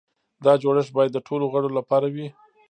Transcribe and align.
دا 0.45 0.53
جوړښت 0.63 0.91
باید 0.97 1.11
د 1.13 1.17
ټولو 1.27 1.45
غړو 1.53 1.69
لپاره 1.77 2.07
وي. 2.13 2.27